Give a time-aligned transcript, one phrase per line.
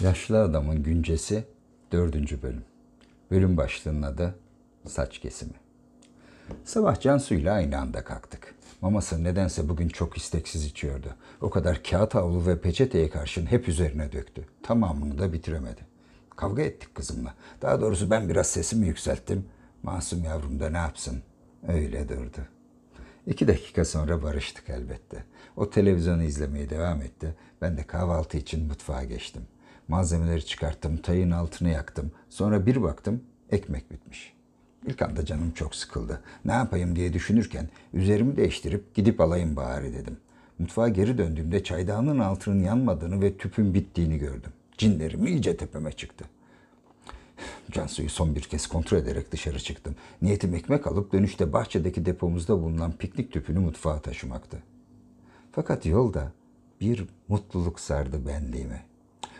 [0.00, 1.44] Yaşlı Adamın Güncesi
[1.92, 2.42] 4.
[2.42, 2.64] bölüm.
[3.30, 4.34] Bölüm başlığının adı
[4.86, 5.52] Saç Kesimi.
[6.64, 8.54] Sabah Cansu ile aynı anda kalktık.
[8.80, 11.14] Maması nedense bugün çok isteksiz içiyordu.
[11.40, 14.44] O kadar kağıt havlu ve peçeteye karşın hep üzerine döktü.
[14.62, 15.80] Tamamını da bitiremedi.
[16.36, 17.34] Kavga ettik kızımla.
[17.62, 19.46] Daha doğrusu ben biraz sesimi yükselttim.
[19.82, 21.22] Masum yavrum da ne yapsın?
[21.68, 22.40] Öyle durdu.
[23.26, 25.24] İki dakika sonra barıştık elbette.
[25.56, 27.34] O televizyonu izlemeye devam etti.
[27.62, 29.42] Ben de kahvaltı için mutfağa geçtim.
[29.88, 32.12] Malzemeleri çıkarttım, tayın altını yaktım.
[32.30, 34.34] Sonra bir baktım ekmek bitmiş.
[34.86, 36.20] İlk anda canım çok sıkıldı.
[36.44, 40.16] Ne yapayım diye düşünürken üzerimi değiştirip gidip alayım bari dedim.
[40.58, 44.52] Mutfağa geri döndüğümde çaydanlığın altının yanmadığını ve tüpün bittiğini gördüm.
[44.78, 46.24] Cinlerim iyice tepeme çıktı.
[47.70, 49.96] Cansu'yu son bir kez kontrol ederek dışarı çıktım.
[50.22, 54.62] Niyetim ekmek alıp dönüşte bahçedeki depomuzda bulunan piknik tüpünü mutfağa taşımaktı.
[55.52, 56.32] Fakat yolda
[56.80, 58.82] bir mutluluk sardı benliğimi.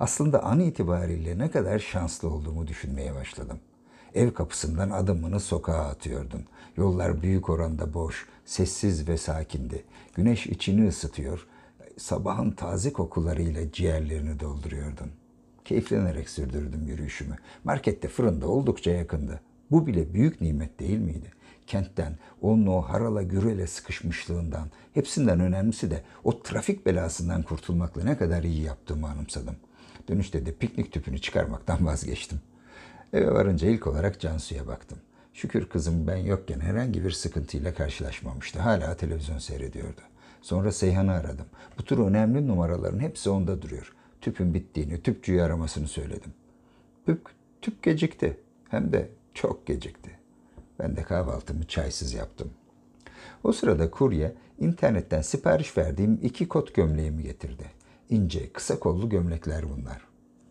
[0.00, 3.58] Aslında an itibariyle ne kadar şanslı olduğumu düşünmeye başladım.
[4.14, 6.44] Ev kapısından adımını sokağa atıyordun.
[6.76, 9.84] Yollar büyük oranda boş, sessiz ve sakindi.
[10.14, 11.46] Güneş içini ısıtıyor,
[11.96, 15.10] sabahın taze kokularıyla ciğerlerini dolduruyordun.
[15.64, 17.36] Keyiflenerek sürdürdüm yürüyüşümü.
[17.64, 19.40] Markette fırında oldukça yakındı.
[19.70, 21.32] Bu bile büyük nimet değil miydi?
[21.66, 28.42] Kentten, onun o harala gürele sıkışmışlığından, hepsinden önemlisi de o trafik belasından kurtulmakla ne kadar
[28.42, 29.56] iyi yaptığımı anımsadım.
[30.08, 32.40] Dönüşte de piknik tüpünü çıkarmaktan vazgeçtim.
[33.12, 34.98] Eve varınca ilk olarak Cansu'ya baktım.
[35.32, 38.60] Şükür kızım ben yokken herhangi bir sıkıntıyla karşılaşmamıştı.
[38.60, 40.00] Hala televizyon seyrediyordu.
[40.42, 41.46] Sonra Seyhan'ı aradım.
[41.78, 43.92] Bu tür önemli numaraların hepsi onda duruyor.
[44.20, 46.32] Tüpün bittiğini, tüpçüyü aramasını söyledim.
[47.06, 47.20] Tüp,
[47.62, 48.36] tüp gecikti.
[48.68, 50.10] Hem de çok gecikti.
[50.78, 52.50] Ben de kahvaltımı çaysız yaptım.
[53.44, 57.64] O sırada kurye internetten sipariş verdiğim iki kot gömleğimi getirdi.
[58.10, 60.02] İnce, kısa kollu gömlekler bunlar.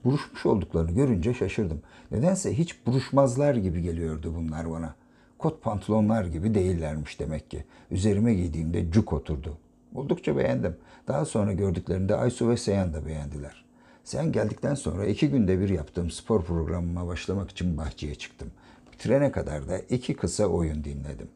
[0.03, 1.81] Buruşmuş olduklarını görünce şaşırdım.
[2.11, 4.95] Nedense hiç buruşmazlar gibi geliyordu bunlar bana.
[5.37, 7.63] Kot pantolonlar gibi değillermiş demek ki.
[7.91, 9.57] Üzerime giydiğimde cuk oturdu.
[9.95, 10.77] Oldukça beğendim.
[11.07, 13.65] Daha sonra gördüklerinde Aysu ve Seyhan da beğendiler.
[14.03, 18.51] Sen geldikten sonra iki günde bir yaptığım spor programıma başlamak için bahçeye çıktım.
[18.93, 21.27] Bitirene kadar da iki kısa oyun dinledim.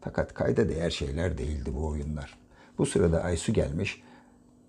[0.00, 2.38] Fakat kayda değer şeyler değildi bu oyunlar.
[2.78, 4.02] Bu sırada Aysu gelmiş,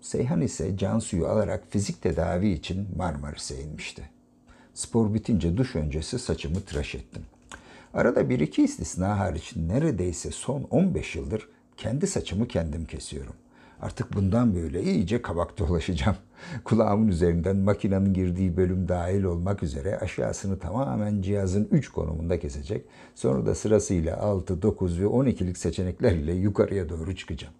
[0.02, 4.10] Seyhan ise Cansu'yu alarak fizik tedavi için Marmaris'e inmişti.
[4.74, 7.22] Spor bitince duş öncesi saçımı tıraş ettim.
[7.94, 13.34] Arada bir iki istisna hariç neredeyse son 15 yıldır kendi saçımı kendim kesiyorum.
[13.80, 16.16] Artık bundan böyle iyice kabak dolaşacağım.
[16.64, 22.84] Kulağımın üzerinden makinenin girdiği bölüm dahil olmak üzere aşağısını tamamen cihazın 3 konumunda kesecek.
[23.14, 27.54] Sonra da sırasıyla 6, 9 ve 12'lik seçeneklerle yukarıya doğru çıkacağım.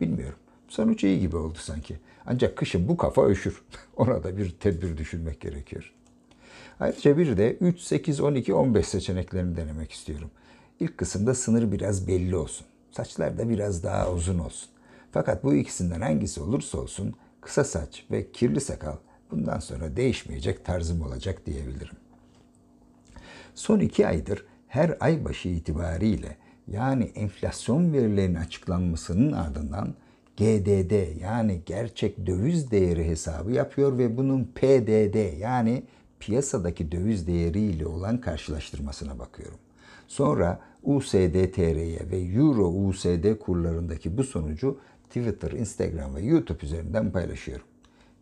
[0.00, 0.38] Bilmiyorum.
[0.74, 1.96] Sonuç iyi gibi oldu sanki.
[2.26, 3.62] Ancak kışın bu kafa üşür.
[3.96, 5.92] Ona da bir tedbir düşünmek gerekiyor.
[6.80, 10.30] Ayrıca bir de 3, 8, 12, 15 seçeneklerini denemek istiyorum.
[10.80, 12.66] İlk kısımda sınır biraz belli olsun.
[12.90, 14.68] Saçlar da biraz daha uzun olsun.
[15.12, 18.96] Fakat bu ikisinden hangisi olursa olsun kısa saç ve kirli sakal
[19.30, 21.96] bundan sonra değişmeyecek tarzım olacak diyebilirim.
[23.54, 26.36] Son iki aydır her ay başı itibariyle
[26.68, 29.94] yani enflasyon verilerinin açıklanmasının ardından
[30.36, 35.82] GDD yani gerçek döviz değeri hesabı yapıyor ve bunun PDD yani
[36.20, 39.58] piyasadaki döviz değeri ile olan karşılaştırmasına bakıyorum.
[40.08, 44.78] Sonra USD TR'ye ve Euro USD kurlarındaki bu sonucu
[45.08, 47.66] Twitter, Instagram ve YouTube üzerinden paylaşıyorum.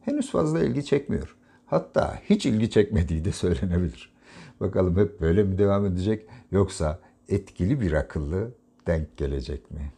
[0.00, 1.36] Henüz fazla ilgi çekmiyor.
[1.66, 4.12] Hatta hiç ilgi çekmediği de söylenebilir.
[4.60, 8.50] Bakalım hep böyle mi devam edecek yoksa etkili bir akıllı
[8.86, 9.92] denk gelecek mi?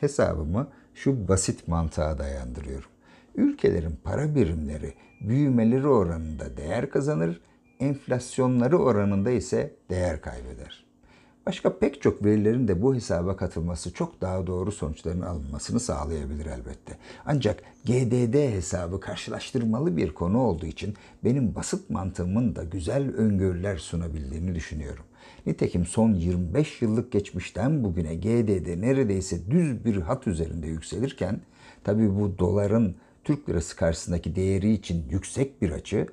[0.00, 2.90] Hesabımı şu basit mantığa dayandırıyorum.
[3.34, 7.40] Ülkelerin para birimleri büyümeleri oranında değer kazanır,
[7.80, 10.90] enflasyonları oranında ise değer kaybeder.
[11.46, 16.98] Başka pek çok verilerin de bu hesaba katılması çok daha doğru sonuçların alınmasını sağlayabilir elbette.
[17.26, 20.94] Ancak GDD hesabı karşılaştırmalı bir konu olduğu için
[21.24, 25.04] benim basit mantığımın da güzel öngörüler sunabildiğini düşünüyorum.
[25.46, 31.40] Nitekim son 25 yıllık geçmişten bugüne GDD neredeyse düz bir hat üzerinde yükselirken
[31.84, 32.94] tabi bu doların
[33.24, 36.06] Türk lirası karşısındaki değeri için yüksek bir açı,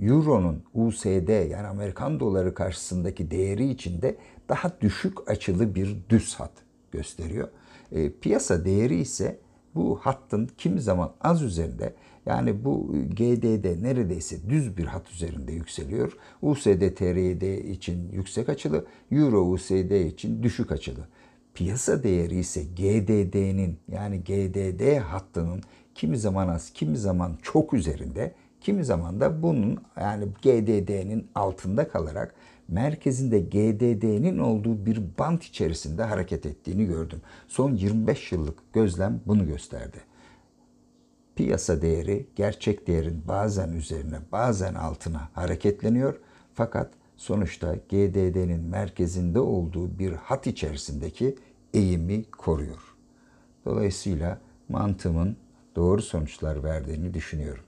[0.00, 4.16] Euro'nun USD yani Amerikan doları karşısındaki değeri için de
[4.48, 6.52] daha düşük açılı bir düz hat
[6.92, 7.48] gösteriyor.
[7.92, 9.38] E, piyasa değeri ise
[9.74, 11.94] bu hattın kimi zaman az üzerinde
[12.26, 16.12] yani bu GDD neredeyse düz bir hat üzerinde yükseliyor.
[16.42, 21.08] USD TRD için yüksek açılı, Euro USD için düşük açılı.
[21.54, 25.60] Piyasa değeri ise GDD'nin yani GDD hattının
[25.94, 32.34] kimi zaman az, kimi zaman çok üzerinde, Kimi zaman da bunun yani GDD'nin altında kalarak
[32.68, 37.22] merkezinde GDD'nin olduğu bir bant içerisinde hareket ettiğini gördüm.
[37.48, 39.96] Son 25 yıllık gözlem bunu gösterdi.
[41.40, 46.20] Piyasa değeri gerçek değerin bazen üzerine bazen altına hareketleniyor
[46.54, 51.36] fakat sonuçta GDD'nin merkezinde olduğu bir hat içerisindeki
[51.74, 52.94] eğimi koruyor.
[53.64, 54.38] Dolayısıyla
[54.68, 55.36] mantığımın
[55.76, 57.64] doğru sonuçlar verdiğini düşünüyorum.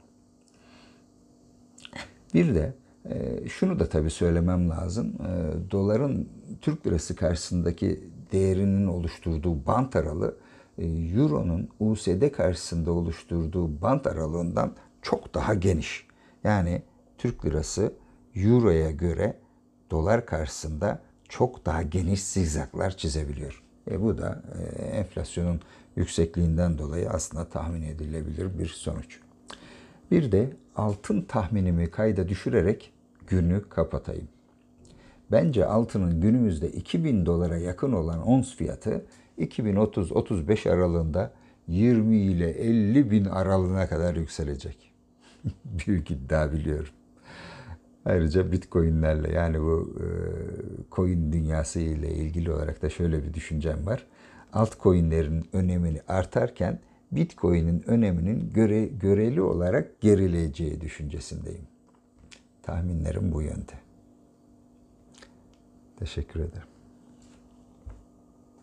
[2.34, 2.74] Bir de
[3.10, 5.06] e, şunu da tabii söylemem lazım.
[5.06, 6.28] E, doların
[6.60, 10.36] Türk lirası karşısındaki değerinin oluşturduğu bant aralığı
[10.78, 14.72] Euro'nun USD karşısında oluşturduğu bant aralığından
[15.02, 16.06] çok daha geniş.
[16.44, 16.82] Yani
[17.18, 17.92] Türk lirası
[18.34, 19.36] Euro'ya göre
[19.90, 23.62] dolar karşısında çok daha geniş zigzaklar çizebiliyor.
[23.90, 25.60] E bu da e, enflasyonun
[25.96, 29.20] yüksekliğinden dolayı aslında tahmin edilebilir bir sonuç.
[30.10, 32.92] Bir de altın tahminimi kayda düşürerek
[33.26, 34.28] günü kapatayım.
[35.30, 39.04] Bence altının günümüzde 2000 dolara yakın olan ons fiyatı
[39.38, 41.32] 2030-35 aralığında
[41.68, 44.92] 20 ile 50 bin aralığına kadar yükselecek.
[45.64, 46.92] Büyük iddia biliyorum.
[48.04, 50.06] Ayrıca bitcoinlerle yani bu e,
[50.92, 54.06] coin dünyası ile ilgili olarak da şöyle bir düşüncem var.
[54.52, 56.80] Altcoin'lerin önemini artarken
[57.12, 61.66] Bitcoin'in öneminin göre, göreli olarak gerileyeceği düşüncesindeyim.
[62.62, 63.72] Tahminlerim bu yönde.
[65.96, 66.71] Teşekkür ederim.